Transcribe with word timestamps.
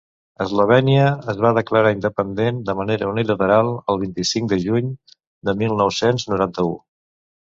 Eslovènia 0.43 1.03
es 1.33 1.41
va 1.45 1.51
declarar 1.57 1.89
independent, 1.95 2.61
de 2.69 2.75
manera 2.79 3.11
unilateral, 3.11 3.69
el 3.95 4.01
vint-i-cinc 4.05 4.51
de 4.55 4.59
juny 4.65 4.89
de 5.51 5.55
mil 5.63 5.79
nou-cents 5.83 6.29
noranta-u. 6.33 6.75